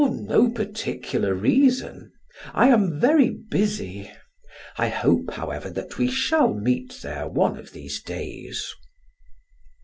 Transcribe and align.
"For 0.01 0.09
no 0.09 0.49
particular 0.49 1.35
reason. 1.35 2.11
I 2.55 2.69
am 2.69 2.99
very 2.99 3.29
busy. 3.29 4.09
I 4.75 4.89
hope, 4.89 5.33
however, 5.33 5.69
that 5.69 5.99
we 5.99 6.07
shall 6.09 6.55
meet 6.55 7.01
there 7.03 7.27
one 7.27 7.55
of 7.55 7.71
these 7.71 8.01
days." 8.01 8.65